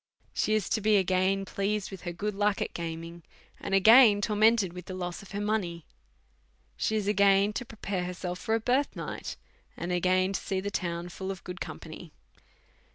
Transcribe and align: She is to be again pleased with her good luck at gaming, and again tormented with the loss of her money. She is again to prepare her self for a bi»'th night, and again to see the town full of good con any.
She 0.33 0.55
is 0.55 0.67
to 0.69 0.81
be 0.81 0.97
again 0.97 1.45
pleased 1.45 1.91
with 1.91 2.01
her 2.09 2.11
good 2.11 2.33
luck 2.33 2.59
at 2.59 2.73
gaming, 2.73 3.21
and 3.59 3.75
again 3.75 4.19
tormented 4.19 4.73
with 4.73 4.87
the 4.87 4.95
loss 4.95 5.21
of 5.21 5.29
her 5.31 5.39
money. 5.39 5.85
She 6.75 6.95
is 6.95 7.07
again 7.07 7.53
to 7.53 7.65
prepare 7.65 8.05
her 8.05 8.13
self 8.15 8.39
for 8.39 8.55
a 8.55 8.59
bi»'th 8.59 8.95
night, 8.95 9.37
and 9.77 9.91
again 9.91 10.33
to 10.33 10.41
see 10.41 10.59
the 10.59 10.71
town 10.71 11.09
full 11.09 11.29
of 11.29 11.43
good 11.43 11.61
con 11.61 11.79
any. 11.85 12.13